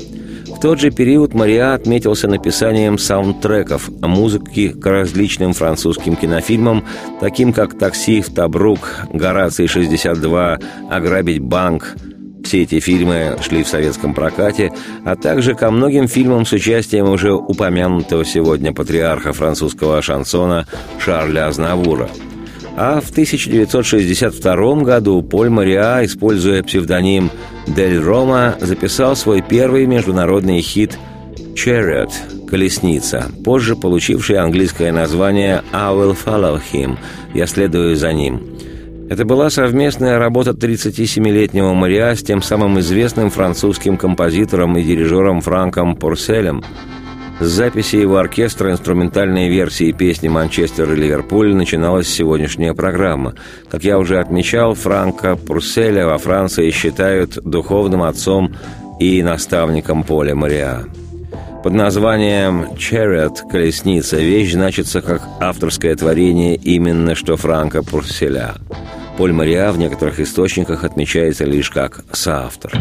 В 0.53 0.59
тот 0.59 0.81
же 0.81 0.91
период 0.91 1.33
Мариа 1.33 1.75
отметился 1.75 2.27
написанием 2.27 2.97
саундтреков 2.97 3.89
музыки 4.01 4.67
к 4.67 4.85
различным 4.85 5.53
французским 5.53 6.17
кинофильмам, 6.17 6.83
таким 7.21 7.53
как 7.53 7.77
«Такси 7.77 8.21
в 8.21 8.33
Табрук», 8.33 9.07
«Гораций-62», 9.13 10.61
«Ограбить 10.89 11.39
банк», 11.39 11.95
все 12.43 12.63
эти 12.63 12.81
фильмы 12.81 13.37
шли 13.41 13.63
в 13.63 13.67
советском 13.69 14.13
прокате, 14.13 14.73
а 15.05 15.15
также 15.15 15.55
ко 15.55 15.71
многим 15.71 16.09
фильмам 16.09 16.45
с 16.45 16.51
участием 16.51 17.09
уже 17.09 17.33
упомянутого 17.33 18.25
сегодня 18.25 18.73
патриарха 18.73 19.31
французского 19.31 20.01
шансона 20.01 20.67
Шарля 20.99 21.47
Азнавура– 21.47 22.09
а 22.77 23.01
в 23.01 23.09
1962 23.09 24.75
году 24.83 25.23
Поль 25.23 25.49
Мариа, 25.49 26.05
используя 26.05 26.61
псевдоним 26.61 27.31
Дель 27.65 27.97
Рома, 27.99 28.55
записал 28.61 29.15
свой 29.15 29.41
первый 29.41 29.87
международный 29.87 30.61
хит 30.61 30.97
«Chariot»– 31.55 32.11
«Колесница», 32.47 33.31
позже 33.43 33.75
получивший 33.75 34.37
английское 34.37 34.91
название 34.91 35.63
«I 35.73 35.91
will 35.91 36.15
follow 36.15 36.61
him»– 36.71 36.97
«Я 37.33 37.47
следую 37.47 37.95
за 37.95 38.13
ним». 38.13 38.43
Это 39.09 39.25
была 39.25 39.49
совместная 39.49 40.19
работа 40.19 40.51
37-летнего 40.51 41.73
Мариа 41.73 42.13
с 42.15 42.21
тем 42.21 42.43
самым 42.43 42.79
известным 42.79 43.31
французским 43.31 43.97
композитором 43.97 44.77
и 44.77 44.83
дирижером 44.83 45.41
Франком 45.41 45.95
Порселем– 45.95 46.63
записи 47.39 47.97
его 47.97 48.17
оркестра 48.17 48.71
инструментальной 48.71 49.49
версии 49.49 49.91
песни 49.91 50.27
«Манчестер» 50.27 50.91
и 50.93 50.95
«Ливерпуль» 50.95 51.53
начиналась 51.53 52.07
сегодняшняя 52.07 52.73
программа. 52.73 53.35
Как 53.69 53.83
я 53.83 53.99
уже 53.99 54.19
отмечал, 54.19 54.73
Франка 54.73 55.35
Пурселя 55.35 56.05
во 56.07 56.17
Франции 56.17 56.71
считают 56.71 57.37
духовным 57.43 58.03
отцом 58.03 58.55
и 58.99 59.21
наставником 59.21 60.03
Поля 60.03 60.35
Мариа. 60.35 60.85
Под 61.63 61.73
названием 61.73 62.67
«Chariot»– 62.77 63.49
«Колесница» 63.51 64.17
вещь 64.17 64.53
значится 64.53 65.01
как 65.01 65.21
авторское 65.39 65.95
творение 65.95 66.55
именно 66.55 67.13
что 67.15 67.35
Франка 67.35 67.83
Пурселя. 67.83 68.55
Поль 69.17 69.33
Мариа 69.33 69.71
в 69.71 69.77
некоторых 69.77 70.19
источниках 70.19 70.83
отмечается 70.83 71.43
лишь 71.43 71.71
как 71.71 72.05
соавтор. 72.11 72.71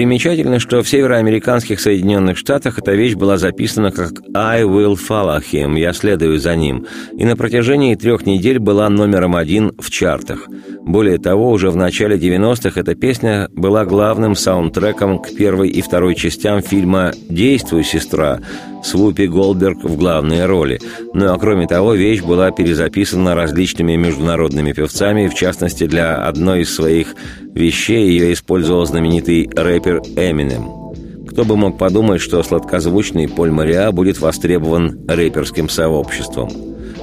Примечательно, 0.00 0.60
что 0.60 0.82
в 0.82 0.88
североамериканских 0.88 1.78
Соединенных 1.78 2.38
Штатах 2.38 2.78
эта 2.78 2.92
вещь 2.92 3.16
была 3.16 3.36
записана 3.36 3.90
как 3.92 4.12
«I 4.32 4.62
will 4.62 4.96
follow 4.96 5.38
him»– 5.42 5.78
«Я 5.78 5.92
следую 5.92 6.38
за 6.38 6.56
ним», 6.56 6.86
и 7.18 7.26
на 7.26 7.36
протяжении 7.36 7.94
трех 7.96 8.24
недель 8.24 8.58
была 8.58 8.88
номером 8.88 9.36
один 9.36 9.72
в 9.78 9.90
чартах. 9.90 10.48
Более 10.80 11.18
того, 11.18 11.50
уже 11.50 11.68
в 11.68 11.76
начале 11.76 12.16
90-х 12.16 12.80
эта 12.80 12.94
песня 12.94 13.50
была 13.52 13.84
главным 13.84 14.34
саундтреком 14.34 15.18
к 15.18 15.36
первой 15.36 15.68
и 15.68 15.82
второй 15.82 16.14
частям 16.14 16.62
фильма 16.62 17.12
«Действуй, 17.28 17.84
сестра», 17.84 18.40
с 18.82 18.94
Вупи 18.94 19.26
Голдберг 19.26 19.84
в 19.84 19.96
главной 19.96 20.46
роли. 20.46 20.80
Ну 21.14 21.32
а 21.32 21.38
кроме 21.38 21.66
того, 21.66 21.94
вещь 21.94 22.22
была 22.22 22.50
перезаписана 22.50 23.34
различными 23.34 23.96
международными 23.96 24.72
певцами, 24.72 25.28
в 25.28 25.34
частности, 25.34 25.86
для 25.86 26.16
одной 26.16 26.62
из 26.62 26.74
своих 26.74 27.14
вещей 27.54 28.08
ее 28.10 28.32
использовал 28.32 28.86
знаменитый 28.86 29.50
рэпер 29.54 29.89
Эминем. 29.98 31.26
Кто 31.28 31.44
бы 31.44 31.56
мог 31.56 31.78
подумать, 31.78 32.20
что 32.20 32.42
сладкозвучный 32.42 33.28
Поль 33.28 33.50
Мариа 33.50 33.92
будет 33.92 34.20
востребован 34.20 35.06
рэперским 35.08 35.68
сообществом. 35.68 36.50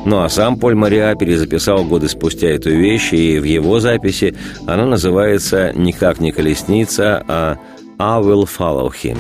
Ну 0.06 0.22
а 0.22 0.30
сам 0.30 0.58
Поль 0.58 0.76
Мариа 0.76 1.16
перезаписал 1.16 1.84
годы 1.86 2.08
спустя 2.08 2.48
эту 2.48 2.70
вещь, 2.70 3.14
и 3.14 3.40
в 3.40 3.44
его 3.44 3.80
записи 3.80 4.36
она 4.66 4.86
называется 4.86 5.72
никак 5.76 6.20
не 6.20 6.32
«Колесница», 6.32 7.24
а 7.28 7.58
«I 8.00 8.22
will 8.22 8.48
follow 8.48 8.90
him». 8.92 9.18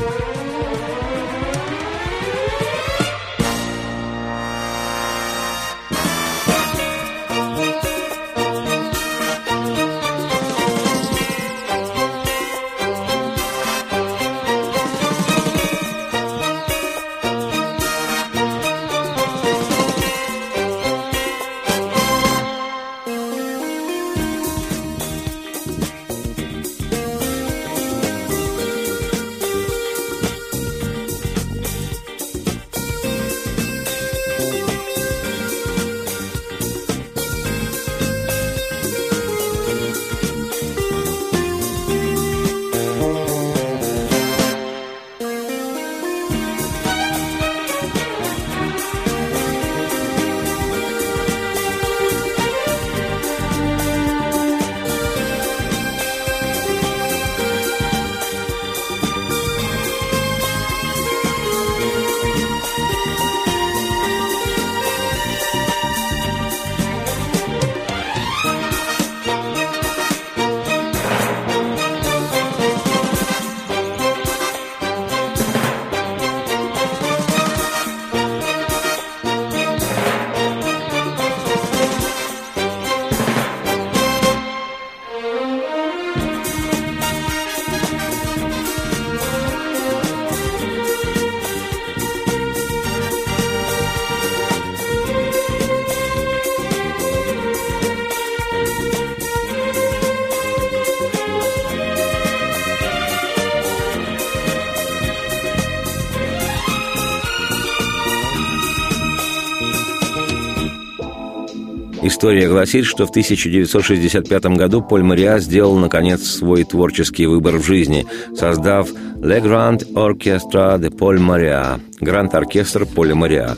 История 112.17 112.49
гласит, 112.49 112.85
что 112.85 113.05
в 113.05 113.11
1965 113.11 114.45
году 114.57 114.81
Поль 114.81 115.03
Мариа 115.03 115.37
сделал, 115.37 115.77
наконец, 115.77 116.23
свой 116.23 116.63
творческий 116.63 117.27
выбор 117.27 117.57
в 117.57 117.63
жизни, 117.63 118.07
создав 118.35 118.89
«Le 119.17 119.39
Grand 119.39 119.93
Orchestra 119.93 120.79
de 120.79 120.89
Paul 120.89 121.19
Maria»– 121.19 121.79
Гранд-оркестр 122.01 122.85
Поля 122.85 123.13
Мариа. 123.13 123.55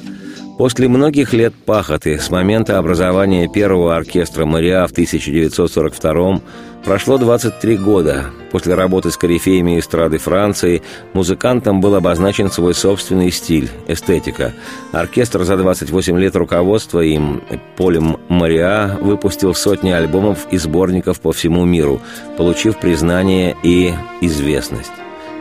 После 0.59 0.89
многих 0.89 1.31
лет 1.31 1.53
пахоты 1.55 2.19
с 2.19 2.29
момента 2.29 2.79
образования 2.79 3.47
первого 3.47 3.95
оркестра 3.95 4.45
Мариа 4.45 4.85
в 4.87 4.91
1942 4.91 6.41
Прошло 6.83 7.17
23 7.17 7.77
года. 7.77 8.25
После 8.51 8.73
работы 8.73 9.09
с 9.09 9.15
корифеями 9.15 9.79
эстрады 9.79 10.17
Франции 10.17 10.81
музыкантам 11.13 11.79
был 11.79 11.95
обозначен 11.95 12.51
свой 12.51 12.73
собственный 12.73 13.31
стиль, 13.31 13.69
эстетика. 13.87 14.51
Оркестр 14.91 15.45
за 15.45 15.55
28 15.55 16.19
лет 16.19 16.35
руководства 16.35 16.99
им, 16.99 17.41
Полем 17.77 18.17
Мариа, 18.27 18.97
выпустил 18.99 19.55
сотни 19.55 19.91
альбомов 19.91 20.45
и 20.51 20.57
сборников 20.57 21.21
по 21.21 21.31
всему 21.31 21.63
миру, 21.63 22.01
получив 22.37 22.81
признание 22.81 23.55
и 23.63 23.93
известность. 24.19 24.91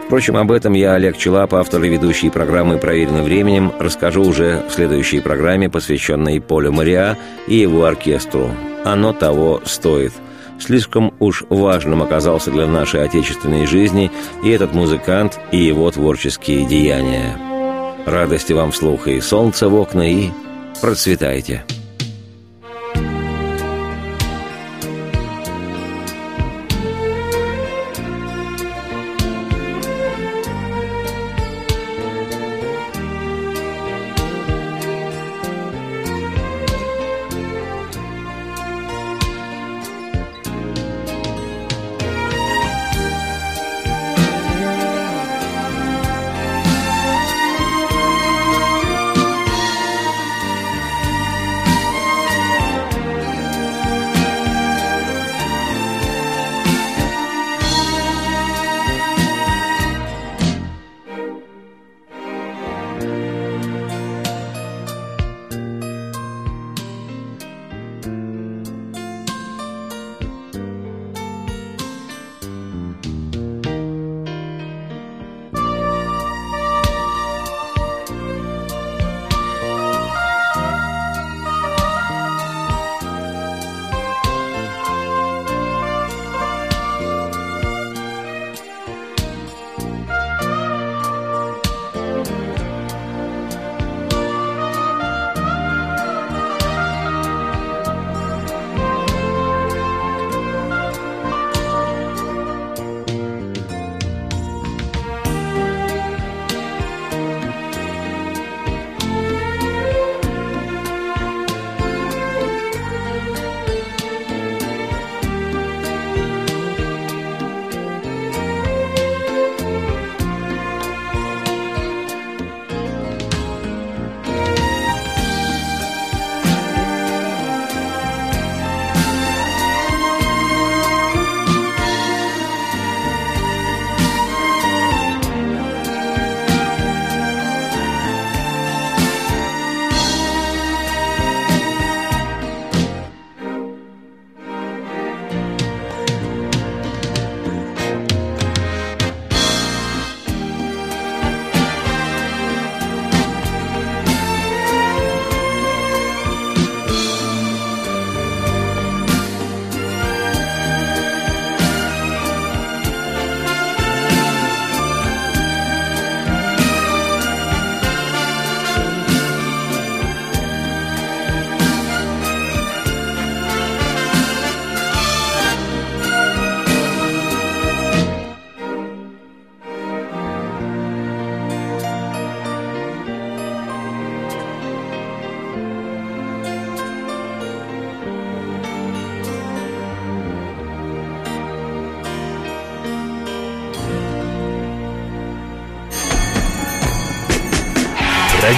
Впрочем, 0.08 0.36
об 0.36 0.50
этом 0.50 0.72
я, 0.72 0.94
Олег 0.94 1.16
Челап, 1.16 1.54
автор 1.54 1.84
и 1.84 1.88
ведущий 1.88 2.30
программы 2.30 2.78
«Проверенным 2.78 3.24
временем», 3.24 3.72
расскажу 3.78 4.24
уже 4.24 4.64
в 4.68 4.72
следующей 4.72 5.20
программе, 5.20 5.70
посвященной 5.70 6.40
Полю 6.40 6.72
Мариа 6.72 7.16
и 7.46 7.56
его 7.56 7.84
оркестру. 7.84 8.50
Оно 8.84 9.12
того 9.12 9.62
стоит– 9.64 10.12
Слишком 10.60 11.14
уж 11.20 11.44
важным 11.48 12.02
оказался 12.02 12.50
для 12.50 12.66
нашей 12.66 13.04
отечественной 13.04 13.66
жизни 13.66 14.10
и 14.42 14.50
этот 14.50 14.74
музыкант, 14.74 15.38
и 15.52 15.58
его 15.58 15.90
творческие 15.90 16.66
деяния. 16.66 17.38
Радости 18.06 18.52
вам 18.52 18.72
слуха 18.72 19.10
и 19.10 19.20
солнца 19.20 19.68
в 19.68 19.74
окна, 19.74 20.10
и 20.10 20.30
процветайте! 20.80 21.64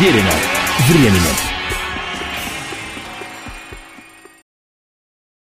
Проверено 0.00 0.32
временем. 0.88 1.39